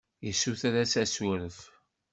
Yessuter-as 0.25 0.93
asuref. 1.03 1.57